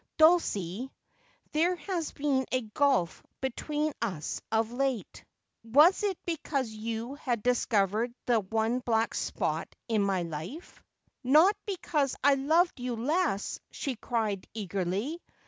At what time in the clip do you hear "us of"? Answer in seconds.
4.01-4.71